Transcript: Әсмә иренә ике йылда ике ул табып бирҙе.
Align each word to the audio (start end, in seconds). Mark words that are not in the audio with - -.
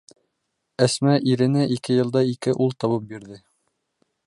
Әсмә 0.85 1.13
иренә 1.33 1.67
ике 1.77 1.99
йылда 1.99 2.25
ике 2.31 2.57
ул 2.65 2.75
табып 2.85 3.09
бирҙе. 3.13 3.41